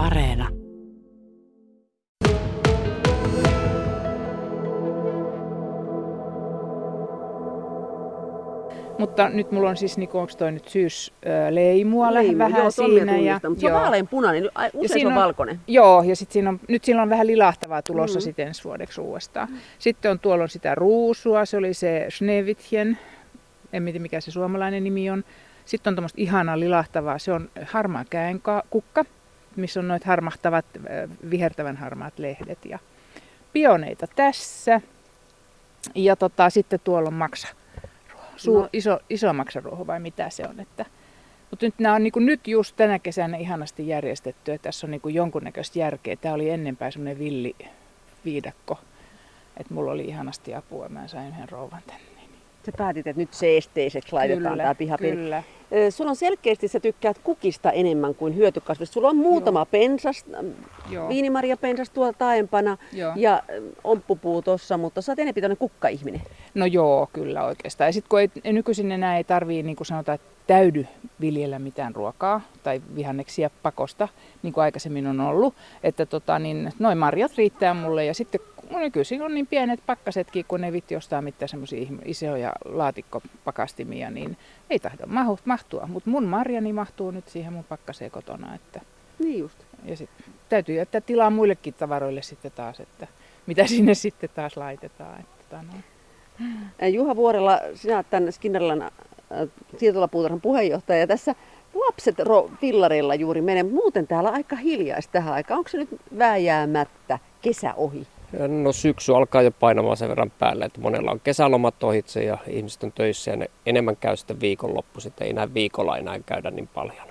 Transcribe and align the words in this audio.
Areena. 0.00 0.48
Mutta 8.98 9.28
nyt 9.28 9.50
mulla 9.52 9.68
on 9.70 9.76
siis, 9.76 9.98
niin 9.98 10.10
onko 10.12 10.32
toi 10.38 10.52
nyt 10.52 10.68
syysleimua 10.68 12.14
Leimu, 12.14 12.38
vähän 12.38 12.60
joo, 12.62 12.70
siinä. 12.70 13.16
Ja, 13.16 13.40
mutta 13.48 13.60
se 13.60 13.66
on 13.66 13.80
vaaleanpunainen, 13.80 14.50
ai- 14.54 14.70
usein 14.74 15.00
se 15.00 15.06
on 15.06 15.12
on, 15.12 15.18
valkoinen. 15.18 15.60
Joo, 15.66 16.02
ja 16.02 16.16
sit 16.16 16.32
siinä 16.32 16.48
on, 16.48 16.60
nyt 16.68 16.84
siinä 16.84 17.02
on 17.02 17.10
vähän 17.10 17.26
lilahtavaa 17.26 17.82
tulossa 17.82 18.18
Mm. 18.18 18.20
mm. 18.20 18.24
sitten 18.24 18.46
ensi 18.48 18.64
vuodeksi 18.64 19.00
uudestaan. 19.00 19.48
Sitten 19.78 20.10
on 20.10 20.18
tuolla 20.18 20.42
on 20.42 20.48
sitä 20.48 20.74
ruusua, 20.74 21.44
se 21.44 21.56
oli 21.56 21.74
se 21.74 22.06
Schneewittchen, 22.10 22.98
en 23.72 23.84
tiedä 23.84 23.98
mikä 23.98 24.20
se 24.20 24.30
suomalainen 24.30 24.84
nimi 24.84 25.10
on. 25.10 25.24
Sitten 25.64 25.90
on 25.90 25.94
tuommoista 25.96 26.20
ihanaa 26.20 26.60
lilahtavaa, 26.60 27.18
se 27.18 27.32
on 27.32 27.50
harmaa 27.66 28.04
käenkukka, 28.10 29.04
missä 29.56 29.80
on 29.80 29.88
noit 29.88 30.04
harmahtavat, 30.04 30.64
vihertävän 31.30 31.76
harmaat 31.76 32.18
lehdet. 32.18 32.64
Ja 32.64 32.78
pioneita 33.52 34.06
tässä. 34.16 34.80
Ja 35.94 36.16
tota, 36.16 36.50
sitten 36.50 36.80
tuolla 36.84 37.08
on 37.08 37.14
maksa. 37.14 37.48
Suur, 38.36 38.62
No. 38.62 38.68
iso, 38.72 38.98
iso 39.10 39.32
maksaruoho 39.32 39.86
vai 39.86 40.00
mitä 40.00 40.30
se 40.30 40.42
on. 40.48 40.60
Että, 40.60 40.86
mutta 41.50 41.66
nyt 41.66 41.74
nämä 41.78 41.94
on 41.94 42.02
niin 42.02 42.12
nyt 42.16 42.48
just 42.48 42.76
tänä 42.76 42.98
kesänä 42.98 43.36
ihanasti 43.36 43.88
järjestetty, 43.88 44.52
että 44.52 44.62
tässä 44.68 44.86
on 44.86 44.90
niin 44.90 45.14
jonkunnäköistä 45.14 45.78
järkeä. 45.78 46.16
Tämä 46.16 46.34
oli 46.34 46.50
ennenpäin 46.50 46.92
semmoinen 46.92 47.18
villi 47.18 47.56
viidakko, 48.24 48.78
että 49.56 49.74
mulla 49.74 49.92
oli 49.92 50.04
ihanasti 50.04 50.54
apua, 50.54 50.88
mä 50.88 51.08
sain 51.08 51.28
yhden 51.28 51.48
rouvan 51.48 51.82
tänne. 51.86 52.02
Sä 52.66 52.72
päätit, 52.76 53.06
että 53.06 53.20
nyt 53.22 53.34
seesteiseksi 53.34 54.12
laitetaan 54.12 54.58
tämä 54.58 54.74
pihapeli. 54.74 55.16
kyllä. 55.16 55.42
Sulla 55.90 56.10
on 56.10 56.16
selkeästi, 56.16 56.68
sä 56.68 56.80
tykkäät 56.80 57.18
kukista 57.18 57.70
enemmän 57.70 58.14
kuin 58.14 58.36
hyötykasvista. 58.36 58.94
Sulla 58.94 59.08
on 59.08 59.16
muutama 59.16 59.64
pensas, 59.64 60.24
Joo. 60.90 61.08
viinimaria 61.08 61.56
pensas 61.56 61.90
tuolla 61.90 62.12
taempana 62.12 62.78
Joo. 62.92 63.12
ja 63.16 63.42
omppupuu 63.84 64.42
tossa, 64.42 64.76
mutta 64.76 65.02
sä 65.02 65.12
oot 65.12 65.18
enempi 65.18 65.40
tämmönen 65.40 65.56
kukkaihminen. 65.56 66.22
No 66.54 66.66
joo, 66.66 67.08
kyllä 67.12 67.44
oikeastaan. 67.44 67.88
Ja 67.88 67.92
sitten 67.92 68.08
kun 68.08 68.20
ei, 68.20 68.52
nykyisin 68.52 68.92
enää 68.92 69.16
ei 69.16 69.24
tarvii, 69.24 69.62
niin 69.62 69.76
kuin 69.76 69.86
sanotaan, 69.86 70.14
että 70.14 70.30
täydy 70.46 70.86
viljellä 71.20 71.58
mitään 71.58 71.94
ruokaa 71.94 72.40
tai 72.62 72.82
vihanneksia 72.94 73.50
pakosta, 73.62 74.08
niin 74.42 74.52
kuin 74.52 74.64
aikaisemmin 74.64 75.06
on 75.06 75.20
ollut. 75.20 75.54
Että 75.82 76.06
tota, 76.06 76.38
niin, 76.38 76.72
noin 76.78 76.98
marjat 76.98 77.32
riittää 77.36 77.74
mulle 77.74 78.04
ja 78.04 78.14
sitten 78.14 78.40
no 78.70 78.78
nykyisin 78.78 79.22
on 79.22 79.34
niin 79.34 79.46
pienet 79.46 79.80
pakkasetkin, 79.86 80.44
kun 80.48 80.60
ne 80.60 80.72
vitti 80.72 80.96
ostaa 80.96 81.22
mitään 81.22 81.48
semmoisia 81.48 81.86
isoja 82.04 82.52
laatikkopakastimia, 82.64 84.10
niin 84.10 84.36
ei 84.70 84.78
tahdo 84.78 85.04
mahtua. 85.44 85.86
Mutta 85.86 86.10
mun 86.10 86.24
marjani 86.24 86.72
mahtuu 86.72 87.10
nyt 87.10 87.28
siihen 87.28 87.52
mun 87.52 87.64
pakkaseen 87.64 88.10
kotona. 88.10 88.54
Että, 88.54 88.80
Niin 89.18 89.38
just. 89.38 89.58
ja 89.84 89.96
sitten 89.96 90.24
täytyy 90.48 90.74
jättää 90.74 91.00
tilaa 91.00 91.30
muillekin 91.30 91.74
tavaroille 91.74 92.22
sitten 92.22 92.52
taas, 92.52 92.80
että 92.80 93.06
mitä 93.46 93.66
sinne 93.66 93.94
sitten 93.94 94.30
taas 94.34 94.56
laitetaan. 94.56 95.20
Että, 95.20 95.62
no. 95.62 95.78
Juha 96.88 97.16
Vuorella, 97.16 97.60
sinä 97.74 97.96
olet 97.96 98.10
tämän 98.10 98.32
Skinnerilan 98.32 98.82
äh, 98.82 98.90
siirtolapuutarhan 99.76 100.40
puheenjohtaja 100.40 101.00
ja 101.00 101.06
tässä 101.06 101.34
lapset 101.74 102.18
ro- 102.18 102.50
fillareilla 102.60 103.14
juuri 103.14 103.40
menee, 103.40 103.62
muuten 103.62 104.06
täällä 104.06 104.30
aika 104.30 104.56
hiljaista 104.56 105.12
tähän 105.12 105.34
aikaan. 105.34 105.58
Onko 105.58 105.68
se 105.70 105.78
nyt 105.78 105.88
vääjäämättä 106.18 107.18
kesä 107.42 107.74
ohi? 107.74 108.06
No 108.48 108.72
syksy 108.72 109.16
alkaa 109.16 109.42
jo 109.42 109.50
painamaan 109.50 109.96
sen 109.96 110.08
verran 110.08 110.32
päälle, 110.38 110.64
että 110.64 110.80
monella 110.80 111.10
on 111.10 111.20
kesälomat 111.20 111.82
ohitse 111.82 112.24
ja 112.24 112.38
ihmiset 112.48 112.82
on 112.82 112.92
töissä 112.92 113.30
ja 113.30 113.36
ne 113.36 113.50
enemmän 113.66 113.96
käy 113.96 114.16
sitten 114.16 114.40
viikonloppu, 114.40 115.00
sitten 115.00 115.24
ei 115.24 115.30
enää 115.30 115.54
viikolla 115.54 115.98
enää 115.98 116.20
käydä 116.26 116.50
niin 116.50 116.68
paljon. 116.74 117.08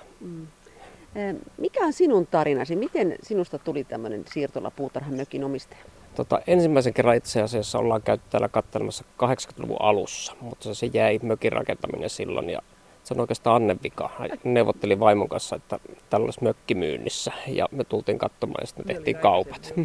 Ä, 1.16 1.34
Mikä 1.58 1.84
on 1.84 1.92
sinun 1.92 2.26
tarinasi? 2.26 2.76
Miten 2.76 3.16
sinusta 3.22 3.58
tuli 3.58 3.84
tämmöinen 3.84 4.24
siirtolapuutarhan 4.32 5.14
mökin 5.14 5.44
omistaja? 5.44 5.80
Tota, 6.14 6.40
ensimmäisen 6.46 6.94
kerran 6.94 7.16
itse 7.16 7.42
asiassa 7.42 7.78
ollaan 7.78 8.02
käyty 8.02 8.22
täällä 8.30 8.48
katselemassa 8.48 9.04
80-luvun 9.24 9.76
alussa, 9.80 10.32
mutta 10.40 10.74
se 10.74 10.90
jäi 10.92 11.20
mökin 11.22 11.52
rakentaminen 11.52 12.10
silloin 12.10 12.50
ja 12.50 12.62
se 13.10 13.14
on 13.14 13.20
oikeastaan 13.20 13.56
Annen 13.56 13.78
vika. 13.82 14.10
Hän 14.18 14.30
Neuvotteli 14.44 15.00
vaimon 15.00 15.28
kanssa, 15.28 15.56
että 15.56 15.78
täällä 16.10 16.24
olisi 16.24 16.44
mökki 16.44 16.74
myynnissä 16.74 17.32
ja 17.46 17.68
me 17.70 17.84
tultiin 17.84 18.18
katsomaan 18.18 18.62
ja 18.62 18.66
sitten 18.66 18.86
tehtiin 18.86 19.16
kaupat. 19.16 19.74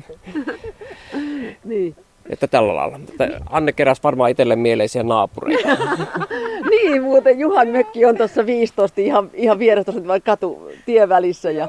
Niin. 1.64 1.96
Että 2.30 2.48
tällä 2.48 2.76
lailla. 2.76 2.98
Mutta 2.98 3.24
Anne 3.50 3.72
keräsi 3.72 4.04
varmaan 4.04 4.32
itselleen 4.32 4.60
mieleisiä 4.60 5.04
naapureita. 5.04 5.68
niin, 6.72 7.04
muuten 7.04 7.40
Juhan 7.40 7.68
mökki 7.68 8.06
on 8.06 8.18
tuossa 8.18 8.46
15 8.46 9.02
ihan, 9.02 9.30
ihan 9.34 9.60
vieressä 9.60 9.92
tuossa 9.92 10.08
vaan 10.08 10.22
katu 10.22 10.72
tien 10.86 11.10
välissä. 11.10 11.52
Ja 11.52 11.68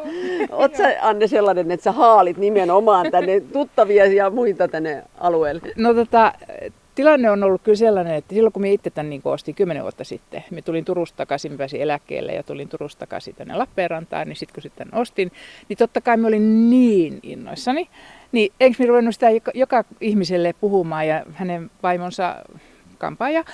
oot 0.50 0.74
sä 0.74 0.96
Anne 1.00 1.26
sellainen, 1.26 1.70
että 1.70 1.84
sä 1.84 1.92
haalit 1.92 2.36
nimenomaan 2.36 3.10
tänne 3.10 3.40
tuttavia 3.40 4.06
ja 4.06 4.30
muita 4.30 4.68
tänne 4.68 5.02
alueelle? 5.18 5.60
No 5.76 5.94
tota, 5.94 6.32
tilanne 6.96 7.30
on 7.30 7.44
ollut 7.44 7.62
kyllä 7.62 7.76
sellainen, 7.76 8.14
että 8.14 8.34
silloin 8.34 8.52
kun 8.52 8.62
minä 8.62 8.72
itse 8.72 8.90
tämän 8.90 9.10
niin 9.10 9.20
ostin 9.24 9.54
kymmenen 9.54 9.82
vuotta 9.82 10.04
sitten, 10.04 10.44
minä 10.50 10.62
tulin 10.62 10.84
Turusta 10.84 11.16
takaisin, 11.16 11.52
mä 11.52 11.58
pääsin 11.58 11.80
eläkkeelle 11.80 12.32
ja 12.32 12.42
tulin 12.42 12.68
Turusta 12.68 12.98
takaisin 13.00 13.34
tänne 13.34 13.54
Lappeenrantaan, 13.54 14.28
niin 14.28 14.36
sitten 14.36 14.54
kun 14.54 14.62
sitten 14.62 14.94
ostin, 14.94 15.32
niin 15.68 15.76
totta 15.76 16.00
kai 16.00 16.16
mä 16.16 16.28
olin 16.28 16.70
niin 16.70 17.20
innoissani. 17.22 17.88
Niin 18.32 18.52
eikö 18.60 18.76
minä 18.78 18.88
ruvennut 18.88 19.14
sitä 19.14 19.30
joka, 19.30 19.52
joka 19.54 19.84
ihmiselle 20.00 20.54
puhumaan 20.60 21.08
ja 21.08 21.26
hänen 21.32 21.70
vaimonsa 21.82 22.36
kampaaja, 22.98 23.44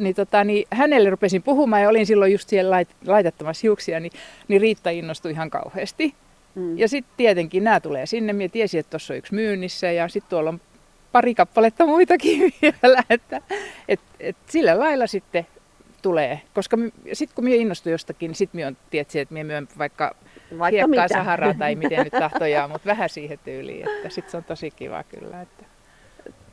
niin, 0.00 0.14
tota, 0.14 0.44
niin 0.44 0.66
hänelle 0.70 1.10
rupesin 1.10 1.42
puhumaan 1.42 1.82
ja 1.82 1.88
olin 1.88 2.06
silloin 2.06 2.32
just 2.32 2.48
siellä 2.48 2.70
lait, 2.70 2.88
laitettamassa 3.06 3.60
hiuksia, 3.62 4.00
niin, 4.00 4.12
niin 4.48 4.60
Riitta 4.60 4.90
innostui 4.90 5.30
ihan 5.30 5.50
kauheasti. 5.50 6.14
Mm. 6.54 6.78
Ja 6.78 6.88
sitten 6.88 7.14
tietenkin 7.16 7.64
nämä 7.64 7.80
tulee 7.80 8.06
sinne. 8.06 8.32
Minä 8.32 8.48
tiesin, 8.48 8.80
että 8.80 8.90
tuossa 8.90 9.14
on 9.14 9.18
yksi 9.18 9.34
myynnissä 9.34 9.92
ja 9.92 10.08
sitten 10.08 10.30
tuolla 10.30 10.50
on 10.50 10.60
pari 11.12 11.34
kappaletta 11.34 11.86
muitakin 11.86 12.52
vielä. 12.62 13.02
Että, 13.10 13.40
et, 13.88 14.00
et 14.20 14.36
sillä 14.46 14.78
lailla 14.78 15.06
sitten 15.06 15.46
tulee. 16.02 16.40
Koska 16.54 16.76
sitten 17.12 17.34
kun 17.34 17.44
minä 17.44 17.56
innostuin 17.56 17.92
jostakin, 17.92 18.28
niin 18.28 18.36
sitten 18.36 18.58
minä 18.58 18.72
tietysti, 18.90 19.18
että 19.18 19.32
minä 19.32 19.44
myön 19.44 19.68
vaikka, 19.78 20.14
Vaikka 20.58 20.70
hiekkaa 20.70 21.04
mitä. 21.04 21.08
saharaa 21.08 21.54
tai 21.54 21.74
miten 21.74 22.04
nyt 22.04 22.12
tahtojaa, 22.28 22.68
mutta 22.68 22.86
vähän 22.86 23.08
siihen 23.08 23.38
tyyliin. 23.44 23.88
Että 23.88 24.08
sitten 24.08 24.30
se 24.30 24.36
on 24.36 24.44
tosi 24.44 24.70
kiva 24.70 25.02
kyllä. 25.02 25.40
Että. 25.40 25.64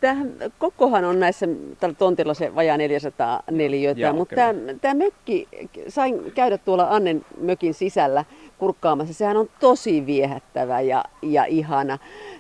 Tämähän, 0.02 0.34
kokohan 0.60 1.06
on 1.06 1.20
näissä 1.20 1.48
tällä 1.80 1.96
tontilla 1.96 2.34
se 2.34 2.56
vajaa 2.56 2.78
400 2.78 3.44
neliötä, 3.52 4.02
Joo, 4.02 4.14
mutta 4.14 4.36
tämä, 4.36 4.54
tämä 4.82 4.94
mökki, 4.94 5.48
sain 5.88 6.32
käydä 6.32 6.58
tuolla 6.58 6.88
Annen 6.90 7.26
mökin 7.42 7.74
sisällä 7.74 8.26
kurkkaamassa. 8.58 9.14
Sehän 9.14 9.38
on 9.38 9.50
tosi 9.60 10.06
viehättävä 10.06 10.82
ja, 10.82 11.04
ja 11.22 11.46
ihana. 11.46 11.98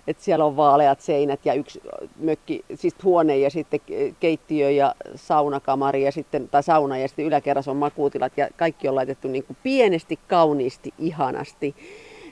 että 0.07 0.23
siellä 0.23 0.45
on 0.45 0.57
vaaleat 0.57 1.01
seinät 1.01 1.45
ja 1.45 1.53
yksi 1.53 1.81
mökki, 2.19 2.65
siis 2.75 2.95
huone 3.03 3.37
ja 3.37 3.49
sitten 3.49 3.79
keittiö 4.19 4.69
ja 4.69 4.95
saunakamari 5.15 6.03
ja 6.03 6.11
sitten, 6.11 6.49
tai 6.49 6.63
sauna 6.63 6.97
ja 6.97 7.07
sitten 7.07 7.25
yläkerrassa 7.25 7.71
on 7.71 7.77
makuutilat 7.77 8.37
ja 8.37 8.47
kaikki 8.57 8.87
on 8.87 8.95
laitettu 8.95 9.27
niin 9.27 9.43
kuin 9.43 9.57
pienesti, 9.63 10.19
kauniisti, 10.27 10.93
ihanasti. 10.97 11.75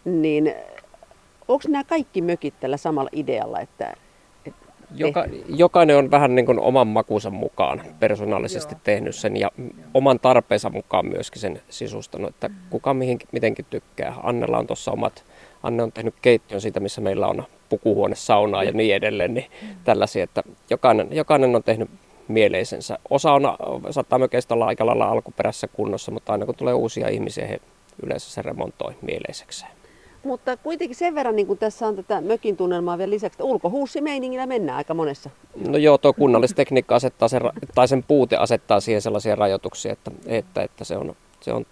Niin 0.06 0.54
onko 1.48 1.64
nämä 1.68 1.84
kaikki 1.84 2.22
mökit 2.22 2.60
tällä 2.60 2.78
samalla 2.78 3.10
idealla, 3.14 3.60
että 3.60 3.94
Joka, 4.96 5.26
jokainen 5.48 5.98
on 5.98 6.12
vähän 6.12 6.36
niin 6.36 6.46
kuin 6.46 6.60
oman 6.60 6.88
makunsa 6.88 7.30
mukaan 7.30 7.82
persoonallisesti 8.00 8.74
Joo. 8.74 8.82
tehnyt 8.84 9.16
sen 9.16 9.38
ja 9.38 9.52
oman 9.94 10.20
tarpeensa 10.20 10.70
mukaan 10.70 11.06
myöskin 11.06 11.42
sen 11.42 11.62
sisustanut, 11.70 12.30
että 12.30 12.50
kuka 12.70 12.94
mihin, 12.94 13.20
mitenkin 13.32 13.66
tykkää. 13.70 14.14
Annella 14.24 14.58
on 14.58 14.68
tuossa 14.68 14.92
omat, 14.92 15.26
Anne 15.64 15.84
on 15.84 15.92
tehnyt 15.92 16.16
keittiön 16.22 16.62
siitä, 16.62 16.80
missä 16.80 17.02
meillä 17.02 17.28
on 17.28 17.44
pukuhuone, 17.70 18.16
saunaa 18.16 18.64
ja 18.64 18.72
niin 18.72 18.96
edelleen, 18.96 19.34
niin 19.34 19.46
tällaisia, 19.84 20.24
että 20.24 20.44
jokainen, 20.70 21.08
jokainen 21.12 21.56
on 21.56 21.64
tehnyt 21.64 21.90
mieleisensä. 22.28 23.00
Osa 23.10 23.34
on, 23.34 23.42
saattaa 23.92 24.20
mökeistä 24.20 24.54
olla 24.54 24.66
aika 24.66 24.86
lailla 24.86 25.06
alkuperäisessä 25.06 25.68
kunnossa, 25.68 26.12
mutta 26.12 26.32
aina 26.32 26.46
kun 26.46 26.56
tulee 26.56 26.74
uusia 26.74 27.08
ihmisiä, 27.08 27.48
he 27.48 27.60
yleensä 28.04 28.32
se 28.32 28.42
remontoi 28.42 28.96
mieleisekseen. 29.02 29.77
Mutta 30.24 30.58
kuitenkin 30.58 30.96
sen 30.96 31.16
verran, 31.16 31.36
niin 31.36 31.48
kuin 31.48 31.60
tässä 31.60 31.88
on 31.88 31.96
tätä 31.96 32.22
mökin 32.22 32.58
tunnelmaa 32.58 32.98
vielä 32.98 33.10
lisäksi, 33.10 33.36
että 33.36 33.44
ulkohuussimeiningillä 33.44 34.46
mennään 34.46 34.78
aika 34.78 34.94
monessa. 34.94 35.30
No 35.68 35.78
joo, 35.78 35.98
tuo 35.98 36.14
kunnallistekniikka 36.14 36.96
asettaa 36.96 37.28
sen, 37.28 37.42
tai 37.76 37.88
sen 37.88 38.04
puute 38.04 38.36
asettaa 38.36 38.80
siihen 38.80 39.02
sellaisia 39.02 39.36
rajoituksia, 39.36 39.94
että, 39.94 40.12
että, 40.26 40.64
että 40.64 40.84
se, 40.84 40.98
on, 40.98 41.16
se 41.42 41.54
on 41.54 41.66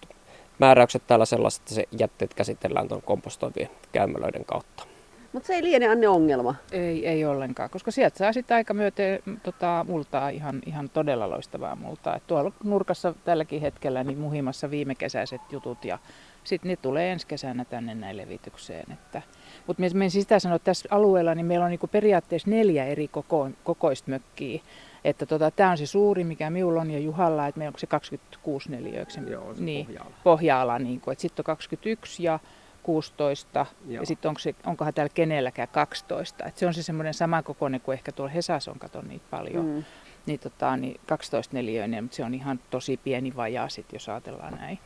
määräykset 0.58 1.02
täällä 1.06 1.24
sellaiset, 1.24 1.62
että 1.62 1.74
se 1.74 1.84
jätteet 1.98 2.34
käsitellään 2.34 2.88
tuon 2.88 3.02
kompostoivien 3.02 3.70
käymälöiden 3.92 4.44
kautta. 4.44 4.95
Mutta 5.32 5.46
se 5.46 5.54
ei 5.54 5.62
liene 5.62 5.88
Anne 5.88 6.08
ongelma. 6.08 6.54
Ei, 6.72 7.06
ei 7.06 7.24
ollenkaan, 7.24 7.70
koska 7.70 7.90
sieltä 7.90 8.18
saa 8.18 8.32
sitten 8.32 8.54
aika 8.54 8.74
myöten 8.74 9.20
tota, 9.42 9.84
multaa, 9.88 10.28
ihan, 10.28 10.62
ihan 10.66 10.90
todella 10.90 11.30
loistavaa 11.30 11.76
multaa. 11.76 12.16
Et 12.16 12.26
tuolla 12.26 12.52
nurkassa 12.64 13.14
tälläkin 13.24 13.60
hetkellä 13.60 14.04
niin 14.04 14.18
muhimassa 14.18 14.70
viime 14.70 14.94
kesäiset 14.94 15.40
jutut 15.52 15.84
ja 15.84 15.98
sitten 16.44 16.68
ne 16.68 16.76
tulee 16.76 17.12
ensi 17.12 17.26
kesänä 17.26 17.64
tänne 17.64 17.94
näin 17.94 18.16
levitykseen. 18.16 18.92
Että, 18.92 19.22
mutta 19.66 19.82
minä 19.94 20.08
sitä 20.08 20.38
sanoa, 20.38 20.56
että 20.56 20.64
tässä 20.64 20.88
alueella 20.90 21.34
niin 21.34 21.46
meillä 21.46 21.64
on 21.64 21.70
niinku 21.70 21.86
periaatteessa 21.86 22.50
neljä 22.50 22.84
eri 22.84 23.08
koko, 23.08 23.50
kokoista 23.64 24.10
mökkiä. 24.10 24.60
Että 25.04 25.26
tota, 25.26 25.50
tämä 25.50 25.70
on 25.70 25.78
se 25.78 25.86
suuri, 25.86 26.24
mikä 26.24 26.50
minulla 26.50 26.80
on 26.80 26.90
ja 26.90 26.98
Juhalla, 26.98 27.46
että 27.46 27.58
meillä 27.58 27.74
on 27.74 27.78
se 27.78 27.86
26 27.86 28.70
neliöksi. 28.70 29.20
Joo, 29.30 29.54
se 29.54 29.62
niin, 29.62 29.86
pohja-ala. 29.86 30.14
pohja-ala. 30.24 30.78
Niin 30.78 31.00
kuin, 31.00 31.12
että 31.12 31.22
sitten 31.22 31.40
on 31.40 31.44
21 31.44 32.22
ja 32.22 32.38
16 32.86 33.66
Joo. 33.88 34.00
ja 34.02 34.06
sitten 34.06 34.28
onko 34.28 34.38
se, 34.38 34.54
onkohan 34.66 34.94
täällä 34.94 35.12
kenelläkään 35.14 35.68
12. 35.72 36.44
Et 36.44 36.56
se 36.56 36.66
on 36.66 36.74
se 36.74 36.82
semmoinen 36.82 37.14
samankokoinen 37.14 37.80
kuin 37.80 37.92
ehkä 37.92 38.12
tuolla 38.12 38.32
Hesas 38.32 38.68
on, 38.68 38.78
katon 38.78 39.08
niitä 39.08 39.24
paljon. 39.30 39.66
Mm. 39.66 39.84
Niin, 40.26 40.40
tota, 40.40 40.76
niin 40.76 41.00
12 41.06 41.56
neliöinen, 41.56 42.04
mutta 42.04 42.16
se 42.16 42.24
on 42.24 42.34
ihan 42.34 42.60
tosi 42.70 42.96
pieni 42.96 43.36
vajaa 43.36 43.68
sit, 43.68 43.92
jos 43.92 44.08
ajatellaan 44.08 44.54
näin. 44.54 44.78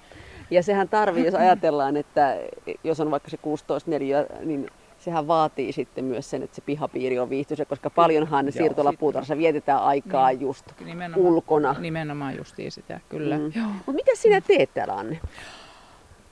Ja 0.51 0.63
sehän 0.63 0.89
tarvii, 0.89 1.25
jos 1.25 1.35
ajatellaan, 1.35 1.97
että 1.97 2.37
jos 2.85 3.01
on 3.01 3.11
vaikka 3.11 3.31
se 3.31 3.37
16 3.37 3.91
neliö, 3.91 4.27
niin 4.45 4.71
sehän 4.99 5.29
vaatii 5.29 5.73
sitten 5.73 6.05
myös 6.05 6.31
sen, 6.31 6.43
että 6.43 6.57
se 6.57 6.63
pihapiiri 6.63 7.19
on 7.19 7.31
viihtyisä, 7.31 7.65
koska 7.65 7.91
paljonhan 7.91 8.53
siirtolapuutarhassa 8.53 9.39
vietetään 9.39 9.83
aikaa 9.83 10.29
niin. 10.29 10.41
just 10.41 10.67
nimenomaan, 10.85 11.33
ulkona. 11.33 11.75
Nimenomaan 11.79 12.37
justiin 12.37 12.73
sitä, 12.73 13.01
kyllä. 13.09 13.39
Mm. 13.39 13.63
Mutta 13.63 13.93
mitä 13.93 14.11
sinä 14.15 14.41
teet 14.41 14.75
täällä, 14.75 14.95
Anne? 14.95 15.21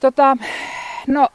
Tota, 0.01 0.37
no 1.07 1.29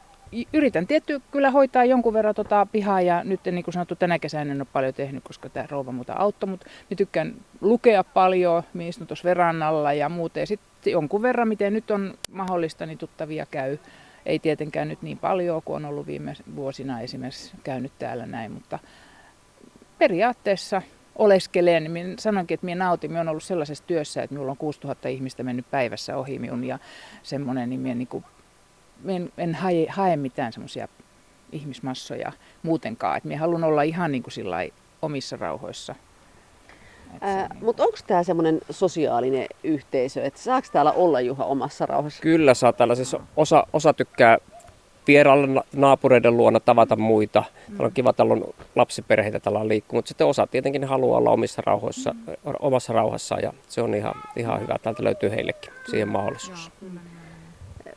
yritän 0.52 0.86
tietty 0.86 1.22
kyllä 1.30 1.50
hoitaa 1.50 1.84
jonkun 1.84 2.14
verran 2.14 2.34
tota 2.34 2.66
pihaa 2.72 3.00
ja 3.00 3.24
nyt 3.24 3.40
niin 3.44 3.64
kuin 3.64 3.74
sanottu 3.74 3.96
tänä 3.96 4.18
kesänä 4.18 4.52
en 4.52 4.60
ole 4.60 4.66
paljon 4.72 4.94
tehnyt, 4.94 5.24
koska 5.24 5.48
tämä 5.48 5.66
rouva 5.70 5.92
muuta 5.92 6.12
auttoi, 6.12 6.48
mutta 6.48 6.66
mä 6.90 6.96
tykkään 6.96 7.34
lukea 7.60 8.04
paljon, 8.04 8.62
mä 8.74 8.82
istun 8.82 9.06
tuossa 9.06 9.24
verannalla 9.24 9.92
ja 9.92 10.08
muuten. 10.08 10.46
Sitten 10.46 10.90
jonkun 10.92 11.22
verran, 11.22 11.48
miten 11.48 11.72
nyt 11.72 11.90
on 11.90 12.14
mahdollista, 12.32 12.86
niin 12.86 12.98
tuttavia 12.98 13.46
käy. 13.50 13.78
Ei 14.26 14.38
tietenkään 14.38 14.88
nyt 14.88 15.02
niin 15.02 15.18
paljon 15.18 15.62
kuin 15.64 15.76
on 15.76 15.84
ollut 15.84 16.06
viime 16.06 16.34
vuosina 16.56 17.00
esimerkiksi 17.00 17.52
käynyt 17.64 17.92
täällä 17.98 18.26
näin, 18.26 18.52
mutta 18.52 18.78
periaatteessa 19.98 20.82
oleskelen. 21.16 21.90
Minä 21.90 22.14
sanoinkin, 22.18 22.54
että 22.54 22.64
minä 22.64 22.84
nautin. 22.84 23.10
Minä 23.10 23.20
olen 23.20 23.28
ollut 23.28 23.42
sellaisessa 23.42 23.84
työssä, 23.86 24.22
että 24.22 24.34
minulla 24.34 24.50
on 24.50 24.56
6000 24.56 25.08
ihmistä 25.08 25.42
mennyt 25.42 25.70
päivässä 25.70 26.16
ohi 26.16 26.38
minun 26.38 26.64
ja 26.64 26.78
semmoinen, 27.22 27.70
niin 27.70 27.80
minä 27.80 27.94
niin 27.94 28.08
kuin 28.08 28.24
en, 29.08 29.32
en 29.38 29.54
hae, 29.54 29.86
hae 29.88 30.16
mitään 30.16 30.52
semmoisia 30.52 30.88
ihmismassoja 31.52 32.32
muutenkaan. 32.62 33.16
Et 33.16 33.24
minä 33.24 33.40
haluan 33.40 33.64
olla 33.64 33.82
ihan 33.82 34.12
niin 34.12 34.22
kuin 34.22 34.72
omissa 35.02 35.36
rauhoissa. 35.36 35.94
Niin 37.10 37.48
Mutta 37.60 37.82
onko 37.82 37.98
tämä 38.06 38.22
semmoinen 38.22 38.60
sosiaalinen 38.70 39.46
yhteisö, 39.64 40.22
että 40.22 40.40
saako 40.40 40.66
täällä 40.72 40.92
olla 40.92 41.20
Juha 41.20 41.44
omassa 41.44 41.86
rauhassa? 41.86 42.22
Kyllä 42.22 42.54
saa 42.54 42.72
täällä. 42.72 42.94
Siis 42.94 43.16
osa, 43.36 43.66
osa 43.72 43.92
tykkää 43.92 44.38
vierailla 45.06 45.64
naapureiden 45.76 46.36
luona 46.36 46.60
tavata 46.60 46.96
muita. 46.96 47.40
Mm. 47.40 47.66
Täällä 47.66 47.86
on 47.86 47.92
kiva, 47.92 48.12
täällä 48.12 48.32
on 48.32 48.54
lapsiperheitä, 48.76 49.40
täällä 49.40 49.60
on 49.60 49.68
liikkuu, 49.68 49.98
mutta 49.98 50.08
sitten 50.08 50.26
osa 50.26 50.46
tietenkin 50.46 50.84
haluaa 50.84 51.18
olla 51.18 51.30
omissa 51.30 51.62
rauhoissa, 51.66 52.12
mm. 52.12 52.34
omassa 52.60 52.92
rauhassaan 52.92 53.42
ja 53.42 53.52
se 53.68 53.82
on 53.82 53.94
ihan, 53.94 54.14
ihan 54.36 54.60
hyvä. 54.60 54.76
Täältä 54.82 55.04
löytyy 55.04 55.30
heillekin 55.30 55.72
siihen 55.90 56.08
mahdollisuus. 56.08 56.70
Joo, 56.82 56.90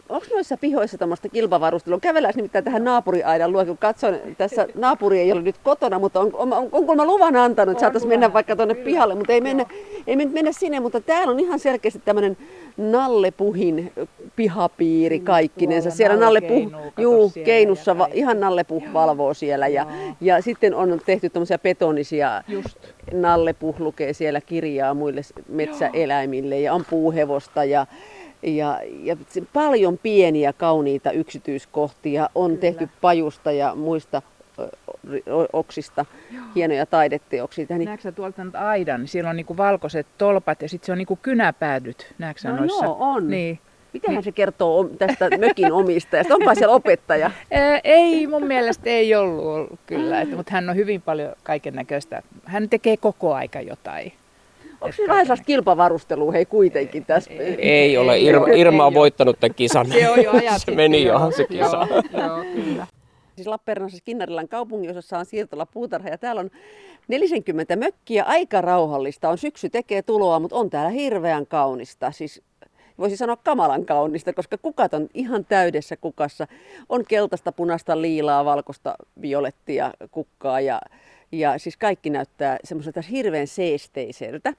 Onko 0.09 0.25
noissa 0.33 0.57
pihoissa 0.57 0.97
tämmöistä 0.97 1.29
kilpavarustelua? 1.29 1.99
Kävellään 1.99 2.33
nimittäin 2.35 2.65
tähän 2.65 2.83
naapuriaidan 2.83 3.51
luo, 3.51 3.65
kun 3.65 3.77
katson, 3.77 4.15
tässä 4.37 4.67
naapuri 4.75 5.19
ei 5.19 5.31
ole 5.31 5.41
nyt 5.41 5.57
kotona, 5.57 5.99
mutta 5.99 6.19
on, 6.19 6.31
on, 6.33 6.53
on, 6.53 6.69
onko 6.71 6.95
mä 6.95 7.05
luvan 7.05 7.35
antanut, 7.35 7.71
että 7.71 7.81
saataisiin 7.81 8.09
mennä 8.09 8.33
vaikka 8.33 8.55
tuonne 8.55 8.75
pihalle, 8.75 9.15
mutta 9.15 9.33
ei 9.33 9.41
mennä, 9.41 9.65
ei 10.07 10.15
mennä 10.15 10.51
sinne, 10.51 10.79
mutta 10.79 11.01
täällä 11.01 11.31
on 11.31 11.39
ihan 11.39 11.59
selkeästi 11.59 12.01
tämmöinen 12.05 12.37
Nallepuhin 12.77 13.93
pihapiiri 14.35 15.19
kaikkinensa. 15.19 15.91
Siellä 15.91 16.15
Nallepuh, 16.15 16.71
juu, 16.97 17.31
keinussa, 17.45 17.95
ja 17.99 18.07
ihan 18.13 18.39
Nallepuh 18.39 18.83
valvoo 18.93 19.33
siellä 19.33 19.67
ja, 19.67 19.85
ja 20.21 20.41
sitten 20.41 20.75
on 20.75 21.01
tehty 21.05 21.29
tämmöisiä 21.29 21.57
betonisia, 21.57 22.43
Just. 22.47 22.77
Nallepuh 23.13 23.79
lukee 23.79 24.13
siellä 24.13 24.41
kirjaa 24.41 24.93
muille 24.93 25.21
metsäeläimille 25.49 26.59
ja 26.59 26.73
on 26.73 26.85
puuhevosta 26.89 27.63
ja 27.63 27.85
ja, 28.43 28.79
ja 29.03 29.17
paljon 29.53 29.97
pieniä 29.97 30.53
kauniita 30.53 31.11
yksityiskohtia 31.11 32.29
on 32.35 32.49
Kyllä. 32.49 32.61
tehty 32.61 32.89
pajusta 33.01 33.51
ja 33.51 33.75
muista 33.75 34.21
oksista, 35.53 36.05
Joo. 36.31 36.43
hienoja 36.55 36.85
taideteoksia. 36.85 37.65
Niin... 37.69 37.85
Näetkö 37.85 38.11
tuolta 38.11 38.41
aidan? 38.53 39.07
Siellä 39.07 39.29
on 39.29 39.35
niinku 39.35 39.57
valkoiset 39.57 40.07
tolpat 40.17 40.61
ja 40.61 40.69
sitten 40.69 40.85
se 40.85 40.91
on 40.91 40.97
niinku 40.97 41.19
kynäpäädyt. 41.21 42.13
Näetkö 42.17 42.49
no 42.49 42.55
noissa? 42.55 42.85
joo, 42.85 42.97
on. 42.99 43.29
Niin. 43.29 43.59
Mitähän 43.93 44.15
niin. 44.15 44.23
se 44.23 44.31
kertoo 44.31 44.83
tästä 44.83 45.29
mökin 45.37 45.71
omistajasta? 45.71 46.35
Onpa 46.35 46.55
siellä 46.55 46.75
opettaja? 46.75 47.31
ei, 47.83 48.27
mun 48.27 48.47
mielestä 48.47 48.89
ei 48.89 49.15
ollut 49.15 49.79
kyllä, 49.85 50.21
että, 50.21 50.35
mutta 50.35 50.51
hän 50.51 50.69
on 50.69 50.75
hyvin 50.75 51.01
paljon 51.01 51.33
kaiken 51.43 51.73
näköistä. 51.73 52.21
Hän 52.45 52.69
tekee 52.69 52.97
koko 52.97 53.33
aika 53.33 53.61
jotain. 53.61 54.13
Onko 54.81 54.95
se 54.95 55.07
vähän 55.07 55.25
sellaista 55.25 55.45
kilpavarustelua 55.45 56.31
hei 56.31 56.45
kuitenkin 56.45 57.05
tässä? 57.05 57.31
Ei, 57.33 57.55
ei 57.61 57.97
ole. 57.97 58.19
Irma, 58.19 58.47
Irma 58.47 58.85
on 58.85 58.93
voittanut 58.93 59.39
tämän 59.39 59.55
kisan. 59.55 59.87
se 59.87 60.09
on 60.09 60.23
jo 60.23 60.31
Se 60.65 60.71
meni 60.71 61.03
jo 61.03 61.31
se 61.31 61.45
kisa. 61.45 61.87
Joo, 61.89 62.25
joo, 62.27 62.43
kyllä. 62.55 62.87
Siis 63.35 63.47
Lappeenrannassa 63.47 63.97
Skinnarilan 63.97 64.47
kaupungin, 64.47 64.89
on 65.17 65.25
siirtola 65.25 65.65
puutarha 65.65 66.09
ja 66.09 66.17
täällä 66.17 66.39
on 66.41 66.49
40 67.07 67.75
mökkiä, 67.75 68.23
aika 68.23 68.61
rauhallista. 68.61 69.29
On 69.29 69.37
syksy 69.37 69.69
tekee 69.69 70.01
tuloa, 70.01 70.39
mutta 70.39 70.55
on 70.55 70.69
täällä 70.69 70.89
hirveän 70.89 71.47
kaunista. 71.47 72.11
Siis 72.11 72.41
voisi 72.97 73.17
sanoa 73.17 73.35
kamalan 73.35 73.85
kaunista, 73.85 74.33
koska 74.33 74.57
kukat 74.57 74.93
on 74.93 75.07
ihan 75.13 75.45
täydessä 75.45 75.97
kukassa. 75.97 76.47
On 76.89 77.03
keltaista, 77.07 77.51
punaista, 77.51 78.01
liilaa, 78.01 78.45
valkoista, 78.45 78.95
violettia, 79.21 79.91
kukkaa 80.11 80.61
ja 80.61 80.81
ja 81.31 81.57
siis 81.57 81.77
kaikki 81.77 82.09
näyttää 82.09 82.57
semmoiselta 82.63 83.01
hirveän 83.01 83.47
seesteiseltä. 83.47 84.53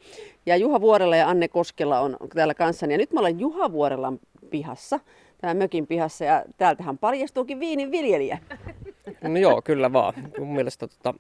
Ja 0.47 0.56
Juha 0.56 0.81
Vuorella 0.81 1.17
ja 1.17 1.29
Anne 1.29 1.49
Koskela 1.49 2.00
on 2.00 2.17
täällä 2.35 2.55
kanssani. 2.55 2.94
Ja 2.94 2.99
nyt 2.99 3.12
mä 3.12 3.20
olen 3.20 3.41
Juha 3.41 3.73
Vuorellan 3.73 4.20
pihassa, 4.50 5.00
tämä 5.38 5.55
mökin 5.55 5.87
pihassa, 5.87 6.25
ja 6.25 6.44
täältähän 6.56 6.99
paljastuukin 6.99 7.61
viinin 7.61 7.91
viljelijä. 7.91 8.38
No 9.23 9.38
joo, 9.38 9.62
kyllä 9.62 9.93
vaan. 9.93 10.15
Mun 10.38 10.55
mielestä 10.55 10.87
tota, 10.88 11.15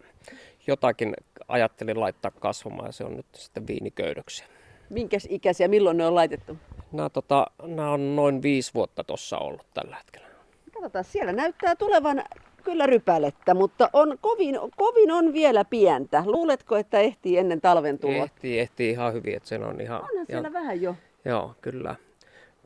jotakin 0.66 1.14
ajattelin 1.48 2.00
laittaa 2.00 2.30
kasvamaan 2.30 2.86
ja 2.86 2.92
se 2.92 3.04
on 3.04 3.16
nyt 3.16 3.26
sitten 3.36 3.66
viiniköydöksiä. 3.66 4.46
Minkäs 4.90 5.26
ikäisiä, 5.30 5.68
milloin 5.68 5.96
ne 5.96 6.06
on 6.06 6.14
laitettu? 6.14 6.56
Nämä, 6.92 7.10
tota, 7.10 7.46
nämä 7.62 7.90
on 7.92 8.16
noin 8.16 8.42
viisi 8.42 8.74
vuotta 8.74 9.04
tuossa 9.04 9.38
ollut 9.38 9.66
tällä 9.74 9.96
hetkellä. 9.96 10.28
Katsotaan, 10.72 11.04
siellä 11.04 11.32
näyttää 11.32 11.76
tulevan 11.76 12.24
kyllä 12.70 12.86
rypälettä, 12.86 13.54
mutta 13.54 13.90
on, 13.92 14.18
kovin, 14.20 14.58
kovin 14.76 15.12
on 15.12 15.32
vielä 15.32 15.64
pientä. 15.64 16.22
Luuletko, 16.26 16.76
että 16.76 16.98
ehtii 17.00 17.38
ennen 17.38 17.60
talven 17.60 17.98
tuloa? 17.98 18.24
Ehtii, 18.24 18.58
ehtii 18.58 18.90
ihan 18.90 19.12
hyvin, 19.12 19.36
että 19.36 19.48
sen 19.48 19.64
on 19.64 19.80
ihan... 19.80 20.02
Onhan 20.02 20.26
siellä 20.26 20.52
vähän 20.52 20.82
jo. 20.82 20.94
Joo, 21.24 21.54
kyllä. 21.60 21.94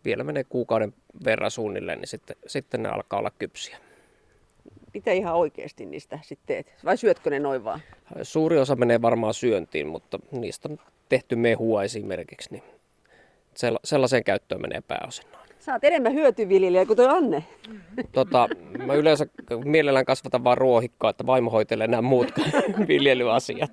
Vielä 0.04 0.25
menee 0.25 0.44
kuukauden 0.44 0.94
verran 1.25 1.50
suunnilleen, 1.50 1.99
niin 1.99 2.08
sitten, 2.08 2.37
sitten 2.46 2.82
ne 2.82 2.88
alkaa 2.88 3.19
olla 3.19 3.32
kypsiä. 3.38 3.78
Mitä 4.94 5.12
ihan 5.12 5.34
oikeasti 5.34 5.86
niistä 5.86 6.19
sitten 6.22 6.46
teet? 6.46 6.74
Vai 6.84 6.96
syötkö 6.96 7.31
ne 7.31 7.38
noin 7.38 7.65
vaan? 7.65 7.81
Suuri 8.22 8.58
osa 8.58 8.77
menee 8.77 9.03
varmaan 9.03 9.34
syöntiin, 9.34 9.86
mutta 9.86 10.19
niistä 10.32 10.69
on 10.69 10.79
tehty 11.08 11.36
mehua 11.36 11.82
esimerkiksi, 11.82 12.48
niin 12.50 12.62
sellaiseen 13.84 14.24
käyttöön 14.24 14.62
menee 14.62 14.81
pääosin. 14.88 15.27
Sä 15.62 15.72
oot 15.72 15.84
enemmän 15.84 16.14
hyötyviljelijä 16.14 16.86
kuin 16.86 16.96
tuo 16.96 17.08
Anne. 17.08 17.44
Tota, 18.12 18.48
mä 18.86 18.94
yleensä 18.94 19.26
mielellään 19.64 20.04
kasvatan 20.04 20.44
vaan 20.44 20.58
ruohikkoa, 20.58 21.10
että 21.10 21.26
vaimo 21.26 21.50
hoitelee 21.50 21.86
nämä 21.86 22.02
muut 22.02 22.32
viljelyasiat. 22.88 23.70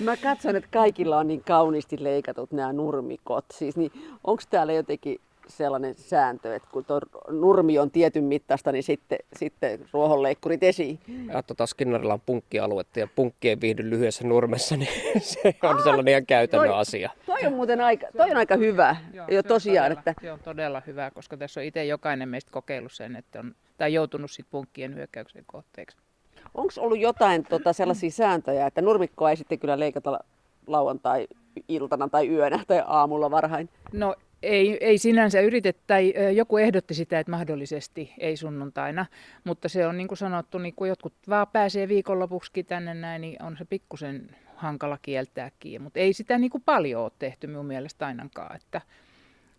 Mä 0.00 0.16
katson, 0.16 0.56
että 0.56 0.68
kaikilla 0.72 1.18
on 1.18 1.26
niin 1.26 1.44
kauniisti 1.44 1.96
leikatut 2.00 2.52
nämä 2.52 2.72
nurmikot. 2.72 3.44
Siis, 3.52 3.76
niin, 3.76 3.92
Onko 4.24 4.42
täällä 4.50 4.72
jotenkin 4.72 5.20
sellainen 5.48 5.94
sääntö, 5.94 6.54
että 6.54 6.68
kun 6.72 6.84
tuo 6.84 7.00
nurmi 7.28 7.78
on 7.78 7.90
tietyn 7.90 8.24
mittaista, 8.24 8.72
niin 8.72 8.82
sitten, 8.82 9.18
sitten 9.36 9.80
ruohonleikkurit 9.92 10.62
esiin. 10.62 10.98
Ja 11.32 11.42
tota 11.42 11.66
Skinnarilla 11.66 12.14
on 12.14 12.20
punkkialuetta 12.26 13.00
ja 13.00 13.08
punkki 13.14 13.48
ei 13.48 13.60
viihdy 13.60 13.90
lyhyessä 13.90 14.26
nurmessa, 14.26 14.76
niin 14.76 14.90
se 15.20 15.54
on 15.62 15.76
Aa, 15.76 15.82
sellainen 15.82 16.08
ihan 16.12 16.26
käytännön 16.26 16.68
toi, 16.68 16.78
asia. 16.78 17.10
Toi 17.26 17.46
on 17.46 17.52
muuten 17.52 17.80
aika, 17.80 18.06
toi 18.16 18.30
on 18.30 18.36
aika 18.36 18.56
hyvä. 18.56 18.96
Joo, 19.12 19.26
jo 19.30 19.42
tosiaan, 19.42 19.84
todella, 19.84 20.00
että... 20.00 20.14
Se 20.20 20.32
on 20.32 20.40
todella 20.44 20.82
hyvä, 20.86 21.10
koska 21.10 21.36
tässä 21.36 21.60
on 21.60 21.64
itse 21.64 21.84
jokainen 21.84 22.28
meistä 22.28 22.50
kokeillut 22.50 22.92
sen, 22.92 23.16
että 23.16 23.40
on, 23.40 23.54
tai 23.78 23.94
joutunut 23.94 24.30
sit 24.30 24.46
punkkien 24.50 24.94
hyökkäyksen 24.94 25.44
kohteeksi. 25.46 25.96
Onko 26.54 26.72
ollut 26.76 26.98
jotain 26.98 27.44
tota, 27.44 27.72
sellaisia 27.72 28.10
sääntöjä, 28.10 28.66
että 28.66 28.82
nurmikkoa 28.82 29.30
ei 29.30 29.36
sitten 29.36 29.58
kyllä 29.58 29.78
leikata 29.78 30.20
lauantai 30.66 31.28
iltana 31.68 32.08
tai 32.08 32.28
yönä 32.28 32.60
tai 32.66 32.82
aamulla 32.86 33.30
varhain? 33.30 33.68
No 33.92 34.14
ei, 34.42 34.78
ei 34.80 34.98
sinänsä 34.98 35.40
yritetä, 35.40 35.80
tai 35.86 36.14
joku 36.34 36.56
ehdotti 36.56 36.94
sitä, 36.94 37.18
että 37.18 37.30
mahdollisesti 37.30 38.12
ei 38.18 38.36
sunnuntaina, 38.36 39.06
mutta 39.44 39.68
se 39.68 39.86
on 39.86 39.96
niin 39.96 40.08
kuin 40.08 40.18
sanottu, 40.18 40.58
niin 40.58 40.74
kun 40.74 40.88
jotkut 40.88 41.14
vaan 41.28 41.46
pääsee 41.48 41.88
viikonlopuksi 41.88 42.64
tänne 42.64 42.94
näin, 42.94 43.20
niin 43.20 43.42
on 43.42 43.56
se 43.56 43.64
pikkusen 43.64 44.36
hankala 44.56 44.98
kieltääkin, 45.02 45.82
mutta 45.82 46.00
ei 46.00 46.12
sitä 46.12 46.38
niin 46.38 46.50
kuin 46.50 46.62
paljon 46.62 47.02
ole 47.02 47.12
tehty 47.18 47.46
minun 47.46 47.66
mielestä 47.66 48.06
ainakaan, 48.06 48.56
että, 48.56 48.80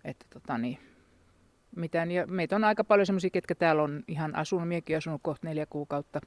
että 0.03 0.25
tota 0.29 0.57
niin, 0.57 0.77
mitään, 1.75 2.11
ja 2.11 2.27
meitä 2.27 2.55
on 2.55 2.63
aika 2.63 2.83
paljon 2.83 3.05
semmoisia, 3.05 3.29
ketkä 3.29 3.55
täällä 3.55 3.83
on 3.83 4.03
ihan 4.07 4.35
asunut, 4.35 4.67
minäkin 4.67 4.97
asunut 4.97 5.21
kohta 5.23 5.47
neljä 5.47 5.65
kuukautta, 5.65 6.21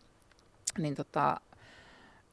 niin 0.78 0.94
tota, 0.94 1.40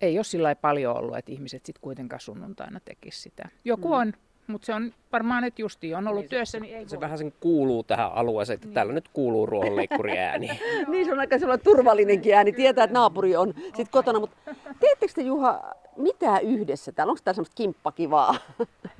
ei 0.01 0.17
ole 0.17 0.23
sillä 0.23 0.55
paljon 0.55 0.97
ollut, 0.97 1.17
että 1.17 1.31
ihmiset 1.31 1.65
sitten 1.65 1.81
kuitenkaan 1.81 2.19
sunnuntaina 2.19 2.79
tekisivät 2.79 3.23
sitä. 3.23 3.49
Joku 3.65 3.88
mm. 3.88 3.93
on 3.93 4.13
mutta 4.50 4.65
se 4.65 4.74
on 4.74 4.94
varmaan, 5.12 5.44
että 5.44 5.62
justi 5.62 5.94
on 5.96 6.08
ollut 6.08 6.22
Niin, 6.22 6.29
työssä, 6.29 6.60
niin 6.60 6.77
ei 6.77 6.89
Se 6.89 6.96
voi. 6.96 7.01
vähän 7.01 7.18
sen 7.18 7.34
kuuluu 7.39 7.84
tähän 7.84 8.12
alueeseen, 8.13 8.56
että 8.56 8.68
täällä 8.74 8.94
nyt 8.94 9.08
kuuluu 9.13 9.46
ruohonleikkuri 9.46 10.18
ääni. 10.20 10.50
Niin 10.88 11.06
se 11.06 11.12
on 11.12 11.20
aika 11.20 11.39
sellainen 11.39 11.63
turvallinenkin 11.63 12.34
ääni, 12.34 12.51
tietää, 12.51 12.84
että 12.84 12.94
naapuri 12.94 13.36
on 13.36 13.53
sit 13.77 13.89
kotona. 13.89 14.20
Mutta 14.20 14.36
teettekö 14.79 15.13
te 15.15 15.22
Juha 15.22 15.63
mitään 15.98 16.41
yhdessä 16.44 16.91
täällä? 16.91 17.12
Onko 17.12 17.22
täällä 17.24 17.36
semmoista 17.36 17.56
kimppakivaa? 17.56 18.36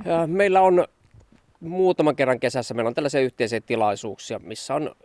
Ja 0.06 0.28
meillä 0.28 0.62
on 0.62 0.86
muutaman 1.60 2.16
kerran 2.16 2.40
kesässä, 2.40 2.74
meillä 2.74 2.88
on 2.88 2.96
tällaisia 2.96 3.22
yhteisiä 3.22 3.62
tilaisuuksia, 3.62 4.40
missä 4.40 4.76
on, 4.76 4.96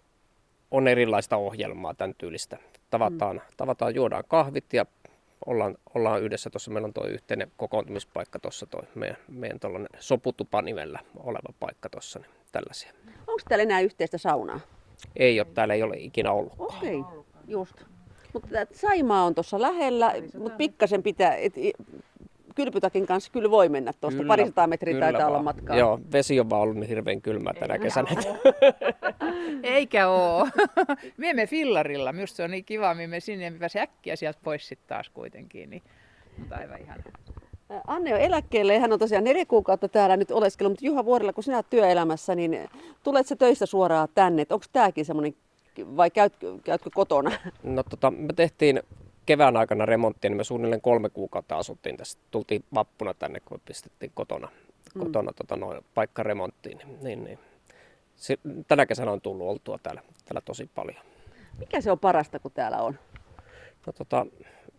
on 0.71 0.89
erilaista 0.89 1.37
ohjelmaa 1.37 1.95
tämän 1.95 2.15
tyylistä. 2.19 2.59
Tavataan, 2.91 3.37
mm. 3.37 3.43
tavataan 3.57 3.95
juodaan 3.95 4.25
kahvit 4.29 4.73
ja 4.73 4.87
ollaan, 5.47 5.76
ollaan 5.95 6.23
yhdessä 6.23 6.50
tuossa. 6.50 6.71
Meillä 6.71 6.87
on 6.87 6.95
tuo 6.95 7.07
yhteinen 7.07 7.53
kokoontumispaikka 7.57 8.38
tuossa, 8.38 8.67
toi 8.67 8.83
meidän, 8.95 9.17
meidän 9.29 9.61
tuollainen 9.61 9.91
soputupanimellä 10.00 11.00
oleva 11.17 11.55
paikka 11.61 11.88
tuossa, 11.88 12.19
niin 12.19 12.31
tällaisia. 12.53 12.93
Onko 13.07 13.43
täällä 13.49 13.62
enää 13.62 13.81
yhteistä 13.81 14.19
saunaa? 14.19 14.61
Ei 15.17 15.41
ole, 15.41 15.47
täällä 15.55 15.75
ei 15.75 15.83
ole 15.83 15.97
ikinä 15.97 16.33
ollut. 16.33 16.53
Okei, 16.59 16.97
okay, 16.97 17.23
just. 17.47 17.75
Mutta 18.33 18.49
Saimaa 18.73 19.25
on 19.25 19.35
tuossa 19.35 19.61
lähellä, 19.61 20.14
mutta 20.38 20.57
pikkasen 20.57 21.03
pitää, 21.03 21.35
et, 21.37 21.53
kylpytakin 22.55 23.07
kanssa 23.07 23.33
kyllä 23.33 23.51
voi 23.51 23.69
mennä 23.69 23.93
tuosta. 24.01 24.19
Kyllä, 24.19 24.29
Parisataa 24.29 24.67
metriä 24.67 24.95
kyllä 24.95 25.05
taitaa 25.05 25.27
olla 25.27 25.35
vaan. 25.35 25.45
matkaa. 25.45 25.77
Joo, 25.77 26.01
vesi 26.13 26.41
on 26.41 26.51
vaan 26.51 26.63
ollut 26.63 26.77
niin 26.77 26.89
hirveän 26.89 27.23
kylmää 27.23 27.55
tänä 27.55 27.79
kesänä. 27.79 28.11
Eikä 29.63 30.09
oo. 30.09 30.49
me 31.17 31.31
emme 31.31 31.47
fillarilla. 31.47 32.13
Minusta 32.13 32.37
se 32.37 32.45
on 32.45 32.51
niin 32.51 32.65
kiva, 32.65 32.95
me 32.95 33.21
sinne 33.21 33.51
me 33.51 33.59
pääsee 33.59 33.83
äkkiä 33.83 34.17
sieltä 34.17 34.39
pois 34.43 34.69
sitten 34.69 34.89
taas 34.89 35.09
kuitenkin. 35.09 35.71
Niin. 35.71 35.83
Mutta 36.39 36.57
aivan 36.57 36.81
ihan. 36.81 37.05
Anne 37.87 38.15
on 38.15 38.21
eläkkeelle, 38.21 38.79
hän 38.79 38.93
on 38.93 38.99
tosiaan 38.99 39.25
neljä 39.25 39.47
kuukautta 39.47 39.89
täällä 39.89 40.17
nyt 40.17 40.31
oleskellut, 40.31 40.71
mutta 40.71 40.87
Juha 40.87 41.05
Vuorilla, 41.05 41.33
kun 41.33 41.45
sinä 41.45 41.57
olet 41.57 41.71
työelämässä, 41.71 42.35
niin 42.35 42.69
tulet 43.03 43.27
sä 43.27 43.37
töistä 43.37 43.67
suoraan 43.67 44.09
tänne? 44.15 44.47
Onko 44.51 44.67
tämäkin 44.73 45.05
semmoinen, 45.05 45.35
vai 45.79 46.11
käytkö, 46.11 46.59
käytkö 46.65 46.91
kotona? 46.95 47.31
No 47.63 47.83
tota, 47.83 48.11
me 48.11 48.33
tehtiin 48.37 48.83
kevään 49.26 49.57
aikana 49.57 49.87
remonttia, 49.87 50.31
niin 50.31 50.37
me 50.37 50.45
suunnilleen 50.45 50.81
kolme 50.81 51.11
kuukautta 51.11 51.57
asuttiin 51.57 51.97
tässä. 51.97 52.19
Tultiin 52.31 52.64
vappuna 52.75 53.14
tänne, 53.14 53.40
kun 53.40 53.61
pistettiin 53.64 54.12
kotona, 54.14 54.49
kotona 54.99 55.33
tota, 55.33 55.57
noin, 55.57 55.85
paikka 55.95 56.23
remonttiin. 56.23 56.81
Niin, 57.02 57.25
niin. 57.25 57.38
Se, 58.16 58.38
tänä 58.69 58.87
kesänä 58.87 59.11
on 59.11 59.21
tullut 59.21 59.49
oltua 59.49 59.78
täällä, 59.83 60.02
täällä 60.25 60.40
tosi 60.40 60.71
paljon. 60.75 61.04
Mikä 61.59 61.81
se 61.81 61.90
on 61.90 61.99
parasta, 61.99 62.38
kun 62.38 62.50
täällä 62.50 62.78
on? 62.78 62.99
No 63.87 63.93
tota, 63.93 64.26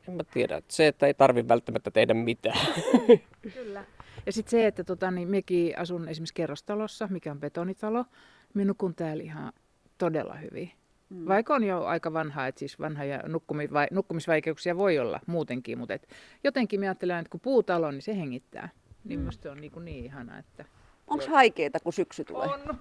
en 0.07 0.13
mä 0.13 0.23
tiedä. 0.23 0.61
Se, 0.67 0.87
että 0.87 1.07
ei 1.07 1.13
tarvi 1.13 1.47
välttämättä 1.47 1.91
tehdä 1.91 2.13
mitään. 2.13 2.59
Kyllä. 3.53 3.85
Ja 4.25 4.31
sitten 4.31 4.51
se, 4.51 4.67
että 4.67 4.83
tota, 4.83 5.11
niin 5.11 5.27
mekin 5.27 5.79
asun 5.79 6.07
esimerkiksi 6.07 6.33
kerrostalossa, 6.33 7.07
mikä 7.11 7.31
on 7.31 7.39
betonitalo. 7.39 8.05
Minä 8.53 8.67
nukun 8.67 8.95
täällä 8.95 9.23
ihan 9.23 9.53
todella 9.97 10.35
hyvin. 10.35 10.71
Mm. 11.09 11.27
Vaikka 11.27 11.55
on 11.55 11.63
jo 11.63 11.83
aika 11.83 12.13
vanha, 12.13 12.47
että 12.47 12.59
siis 12.59 12.79
vanha 12.79 13.03
ja 13.03 13.23
nukkumi, 13.27 13.69
vai, 13.73 13.87
nukkumisvaikeuksia 13.91 14.77
voi 14.77 14.99
olla 14.99 15.19
muutenkin, 15.25 15.77
mutta 15.77 15.93
et 15.93 16.07
jotenkin 16.43 16.79
mä 16.79 16.85
ajattelen, 16.85 17.19
että 17.19 17.29
kun 17.29 17.39
puutalo, 17.39 17.91
niin 17.91 18.01
se 18.01 18.17
hengittää. 18.17 18.69
Niin 19.03 19.19
musta 19.19 19.43
se 19.43 19.49
on 19.49 19.61
niin, 19.61 19.71
kuin 19.71 19.85
niin 19.85 20.05
ihana, 20.05 20.37
että... 20.37 20.65
Onko 21.07 21.25
haikeeta, 21.31 21.79
kun 21.79 21.93
syksy 21.93 22.23
tulee? 22.23 22.47
On. 22.47 22.79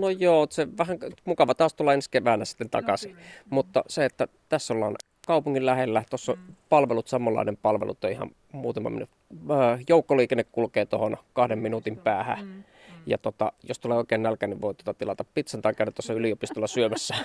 No 0.00 0.10
joo, 0.10 0.46
se 0.50 0.68
vähän 0.78 0.98
mukava 1.24 1.54
taas 1.54 1.74
tulla 1.74 1.94
ensi 1.94 2.10
keväänä 2.10 2.44
sitten 2.44 2.70
takaisin. 2.70 3.16
Mutta 3.50 3.84
se, 3.88 4.04
että 4.04 4.28
tässä 4.48 4.74
ollaan 4.74 4.94
kaupungin 5.26 5.66
lähellä, 5.66 6.04
tuossa 6.10 6.32
mm. 6.32 6.54
palvelut, 6.68 7.08
samanlainen 7.08 7.56
palvelut 7.56 8.04
on 8.04 8.10
ihan 8.10 8.30
muutama 8.52 8.90
minuutti. 8.90 9.16
Äh, 9.50 9.80
Joukkoliikenne 9.88 10.44
kulkee 10.44 10.86
tuohon 10.86 11.16
kahden 11.32 11.58
minuutin 11.58 11.96
päähän. 11.96 12.46
Mm. 12.46 12.64
Ja 13.10 13.18
tota, 13.18 13.52
jos 13.68 13.78
tulee 13.78 13.98
oikein 13.98 14.22
nälkä, 14.22 14.46
niin 14.46 14.60
voi 14.60 14.74
tota 14.74 14.94
tilata 14.94 15.24
pizzan 15.34 15.62
tai 15.62 15.74
käydä 15.74 15.90
tuossa 15.90 16.12
yliopistolla 16.12 16.66
syömässä. 16.66 17.14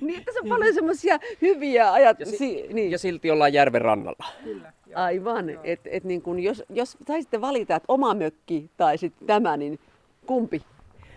Niin, 0.00 0.24
tässä 0.24 0.40
on 0.42 0.48
paljon 0.48 0.74
semmoisia 0.74 1.18
hyviä 1.42 1.92
ajat. 1.92 2.20
Ja 2.20 2.26
si- 2.26 2.66
niin. 2.72 2.90
ja 2.90 2.98
silti 2.98 3.30
ollaan 3.30 3.52
järven 3.52 3.80
rannalla. 3.80 4.26
Kyllä. 4.44 4.72
Aivan. 4.94 5.50
Et, 5.64 5.80
et 5.84 6.04
niin 6.04 6.22
kun 6.22 6.40
jos, 6.40 6.62
jos 6.70 6.96
saisitte 7.08 7.40
valita, 7.40 7.76
että 7.76 7.92
oma 7.92 8.14
mökki 8.14 8.70
tai 8.76 8.98
sitten 8.98 9.26
tämä, 9.26 9.56
niin 9.56 9.78
kumpi? 10.26 10.62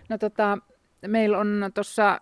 No 0.10 0.18
tota, 0.18 0.58
meillä 1.08 1.40
on 1.40 1.72
tuossa 1.74 2.20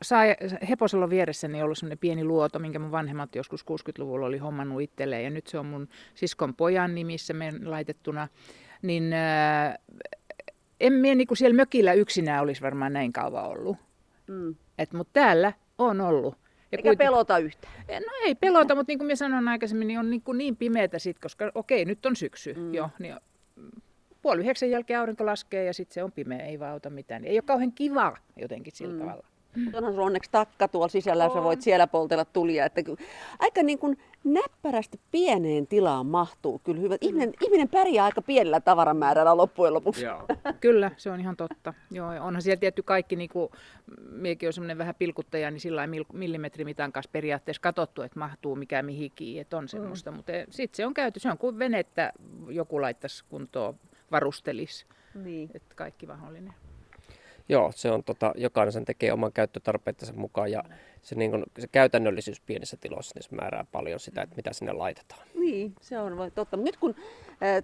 Heposelon 0.70 1.10
vieressä 1.10 1.48
niin 1.48 1.64
ollut 1.64 1.78
semmoinen 1.78 1.98
pieni 1.98 2.24
luoto, 2.24 2.60
minkä 2.60 2.80
mun 2.80 2.92
vanhemmat 2.92 3.36
joskus 3.36 3.62
60-luvulla 3.62 4.26
oli 4.26 4.38
hommannut 4.38 4.82
itselleen. 4.82 5.24
Ja 5.24 5.30
nyt 5.30 5.48
se 5.48 5.60
on 5.60 5.66
mun 5.66 5.88
siskon 6.16 6.56
pojan 6.56 6.96
nimissä 6.96 7.34
meidän 7.34 7.72
laitettuna. 7.72 8.28
Niin 8.82 9.14
äh, 9.14 9.78
en 10.80 10.94
mie 10.94 11.16
niinku 11.16 11.36
siellä 11.36 11.56
mökillä 11.56 11.94
yksinään 11.94 12.44
olisi 12.44 12.62
varmaan 12.62 12.94
näin 12.94 13.14
kauan 13.14 13.46
ollut. 13.46 13.78
Mm. 14.28 14.56
Mutta 14.94 15.14
täällä 15.14 15.54
on 15.78 16.02
ollut. 16.02 16.36
Ja 16.72 16.78
Eikä 16.78 16.96
pelota 16.96 17.38
yhtään. 17.38 17.74
No 17.88 18.12
ei 18.26 18.36
pelota, 18.36 18.76
mutta 18.76 18.92
niin 18.92 19.00
kuin 19.00 19.06
minä 19.06 19.16
sanoin 19.16 19.48
aikaisemmin, 19.48 19.88
niin 19.88 20.00
on 20.00 20.10
niin, 20.10 20.22
kuin 20.22 20.38
niin 20.38 20.56
pimeätä 20.56 21.00
sitten, 21.00 21.22
koska 21.22 21.52
okei, 21.56 21.86
nyt 21.86 22.06
on 22.06 22.16
syksy 22.16 22.54
mm. 22.54 22.74
jo. 22.74 22.90
Niin 23.00 23.16
mm, 23.56 23.70
puoli 24.22 24.42
yhdeksän 24.42 24.70
jälkeen 24.70 25.00
aurinko 25.00 25.26
laskee 25.26 25.64
ja 25.64 25.74
sitten 25.74 25.94
se 25.94 26.04
on 26.04 26.12
pimeä, 26.12 26.46
ei 26.46 26.60
vaan 26.60 26.72
auta 26.72 26.90
mitään. 26.90 27.26
Ei 27.26 27.36
ole 27.36 27.42
kauhean 27.42 27.72
kiva 27.72 28.18
jotenkin 28.36 28.74
sillä 28.76 28.94
mm. 28.94 29.00
tavalla. 29.00 29.28
Onhan 29.74 29.94
sulla 29.94 30.06
onneksi 30.06 30.32
takka 30.32 30.68
tuolla 30.68 30.88
sisällä, 30.88 31.24
ja 31.24 31.30
sä 31.34 31.44
voit 31.44 31.62
siellä 31.62 31.88
poltella 31.88 32.26
tulia. 32.26 32.66
Että 32.66 32.84
ky- 32.84 32.96
aika 33.40 33.64
niin 33.64 33.80
kuin 33.80 33.98
näppärästi 34.24 35.00
pieneen 35.12 35.68
tilaan 35.68 36.06
mahtuu 36.06 36.60
kyllä 36.64 36.82
hyvä. 36.82 36.98
Ihminen, 37.02 37.34
ihminen 37.42 37.70
pärjää 37.70 38.06
aika 38.06 38.22
pienellä 38.22 38.60
tavaramäärällä 38.60 39.38
loppujen 39.38 39.74
lopuksi. 39.74 40.06
Joo. 40.06 40.26
Kyllä, 40.62 40.92
se 40.98 41.12
on 41.12 41.20
ihan 41.20 41.36
totta. 41.38 41.74
Joo, 41.92 42.10
onhan 42.10 42.42
siellä 42.42 42.60
tietty 42.60 42.84
kaikki, 42.84 43.16
niin 43.16 43.30
kuin 43.30 43.50
miekin 44.12 44.50
on 44.50 44.54
semmoinen 44.54 44.78
vähän 44.78 44.96
pilkuttaja, 44.96 45.52
niin 45.52 45.60
sillä 45.62 45.88
millimetrimitan 46.14 46.92
kanssa 46.92 47.10
periaatteessa 47.12 47.62
katsottu, 47.62 48.02
että 48.02 48.20
mahtuu 48.20 48.56
mikä 48.56 48.84
mihinkin, 48.84 49.42
että 49.42 49.58
on 49.58 49.68
semmoista. 49.68 50.12
Mm. 50.12 50.18
Mutta 50.18 50.32
sitten 50.50 50.78
se 50.78 50.86
on 50.86 50.94
käyty, 50.94 51.20
se 51.20 51.32
on 51.32 51.38
kuin 51.38 51.60
venettä 51.60 52.14
joku 52.50 52.82
laittaisi 52.82 53.24
kuntoon, 53.30 53.76
varustelisi, 54.12 54.86
Niin. 55.16 55.50
että 55.54 55.76
kaikki 55.76 56.06
mahdollinen. 56.06 56.54
Joo, 57.50 57.72
se 57.76 57.92
on 57.92 58.04
tota, 58.04 58.34
jokainen 58.36 58.72
sen 58.72 58.86
tekee 58.86 59.14
oman 59.14 59.34
käyttötarpeittensa 59.34 60.14
mukaan 60.14 60.52
ja 60.52 60.64
se, 61.02 61.16
niin 61.16 61.32
kun, 61.32 61.44
se 61.60 61.68
käytännöllisyys 61.68 62.42
pienissä 62.42 62.78
tiloissa 62.78 63.12
niin 63.16 63.24
se 63.24 63.36
määrää 63.36 63.66
paljon 63.72 64.00
sitä, 64.00 64.22
että 64.22 64.36
mitä 64.36 64.54
sinne 64.54 64.74
laitetaan. 64.74 65.22
Niin, 65.36 65.74
se 65.82 66.00
on 66.00 66.32
totta. 66.36 66.58
Nyt 66.58 66.78
kun 66.78 66.96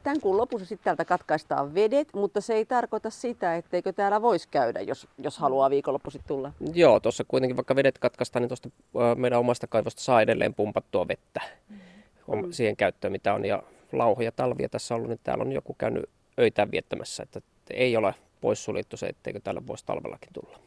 tämän 0.04 0.22
kuun 0.22 0.38
lopussa 0.38 0.66
sitten 0.66 0.84
täältä 0.84 1.06
katkaistaan 1.06 1.74
vedet, 1.74 2.08
mutta 2.14 2.42
se 2.42 2.54
ei 2.54 2.66
tarkoita 2.66 3.10
sitä, 3.10 3.56
etteikö 3.56 3.94
täällä 3.94 4.22
voisi 4.22 4.48
käydä, 4.52 4.82
jos, 4.82 5.08
jos 5.18 5.38
haluaa 5.38 5.70
viikonloppuisin 5.70 6.22
tulla. 6.28 6.52
Joo, 6.74 7.00
tuossa 7.00 7.24
kuitenkin 7.28 7.58
vaikka 7.58 7.76
vedet 7.76 8.00
katkaistaan, 8.00 8.42
niin 8.42 8.50
tuosta 8.50 8.70
meidän 9.16 9.40
omasta 9.40 9.68
kaivosta 9.68 10.02
saa 10.02 10.22
edelleen 10.22 10.54
pumpattua 10.54 11.08
vettä 11.08 11.42
mm. 11.70 12.52
siihen 12.52 12.76
käyttöön, 12.76 13.12
mitä 13.12 13.34
on. 13.34 13.46
Ja 13.46 13.64
lauhoja 13.92 14.32
talvia 14.32 14.70
tässä 14.70 14.94
on 14.94 14.96
ollut, 14.96 15.10
niin 15.10 15.20
täällä 15.24 15.42
on 15.42 15.52
joku 15.52 15.74
käynyt 15.74 16.10
öitään 16.40 16.72
viettämässä, 16.72 17.24
että 17.24 17.42
ei 17.70 17.98
ole 17.98 18.16
poissuljettu 18.46 18.98
se, 18.98 19.06
etteikö 19.06 19.40
täällä 19.40 19.68
voisi 19.68 19.86
talvellakin 19.86 20.34
tulla. 20.34 20.60